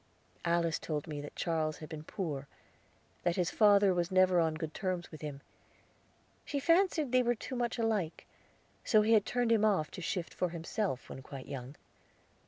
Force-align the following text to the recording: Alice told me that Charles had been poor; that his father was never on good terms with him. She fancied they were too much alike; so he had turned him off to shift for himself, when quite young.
Alice 0.45 0.79
told 0.79 1.05
me 1.05 1.21
that 1.21 1.35
Charles 1.35 1.77
had 1.77 1.87
been 1.87 2.01
poor; 2.03 2.47
that 3.21 3.35
his 3.35 3.51
father 3.51 3.93
was 3.93 4.09
never 4.09 4.39
on 4.39 4.55
good 4.55 4.73
terms 4.73 5.11
with 5.11 5.21
him. 5.21 5.41
She 6.43 6.59
fancied 6.59 7.11
they 7.11 7.21
were 7.21 7.35
too 7.35 7.55
much 7.55 7.77
alike; 7.77 8.25
so 8.83 9.03
he 9.03 9.13
had 9.13 9.27
turned 9.27 9.51
him 9.51 9.63
off 9.63 9.91
to 9.91 10.01
shift 10.01 10.33
for 10.33 10.49
himself, 10.49 11.07
when 11.07 11.21
quite 11.21 11.45
young. 11.45 11.75